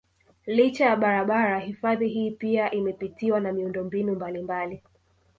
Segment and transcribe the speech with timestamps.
[0.45, 4.81] Licha ya barabara hifadhi hii pia imepitiwa na miundombinu mbalimbali